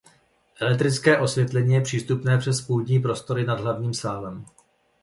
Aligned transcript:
Elektrické 0.59 1.17
osvětlení 1.19 1.73
je 1.73 1.81
přístupné 1.81 2.37
přes 2.37 2.61
půdní 2.61 2.99
prostory 2.99 3.43
nad 3.45 3.59
hlavním 3.59 3.93
sálem. 3.93 4.45